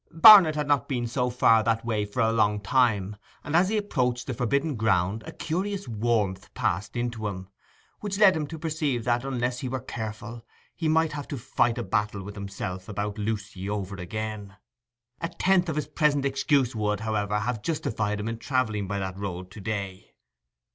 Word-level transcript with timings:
Barnet 0.11 0.55
had 0.55 0.67
not 0.67 0.87
been 0.87 1.05
so 1.05 1.29
far 1.29 1.61
that 1.61 1.85
way 1.85 2.05
for 2.05 2.21
a 2.21 2.31
long 2.31 2.59
time, 2.59 3.17
and 3.43 3.55
as 3.55 3.69
he 3.69 3.77
approached 3.77 4.25
the 4.25 4.33
forbidden 4.33 4.75
ground 4.75 5.21
a 5.27 5.31
curious 5.31 5.87
warmth 5.87 6.51
passed 6.55 6.95
into 6.97 7.27
him, 7.27 7.49
which 7.99 8.17
led 8.17 8.35
him 8.35 8.47
to 8.47 8.57
perceive 8.57 9.03
that, 9.03 9.23
unless 9.23 9.59
he 9.59 9.69
were 9.69 9.79
careful, 9.79 10.43
he 10.75 10.87
might 10.89 11.11
have 11.13 11.27
to 11.27 11.37
fight 11.37 11.75
the 11.75 11.83
battle 11.83 12.23
with 12.23 12.33
himself 12.33 12.89
about 12.89 13.19
Lucy 13.19 13.69
over 13.69 13.95
again. 13.97 14.57
A 15.21 15.29
tenth 15.29 15.69
of 15.69 15.75
his 15.75 15.85
present 15.87 16.25
excuse 16.25 16.73
would, 16.75 17.01
however, 17.01 17.37
have 17.37 17.61
justified 17.61 18.19
him 18.19 18.27
in 18.27 18.39
travelling 18.39 18.87
by 18.87 18.97
that 18.97 19.19
road 19.19 19.51
to 19.51 19.61
day. 19.61 20.15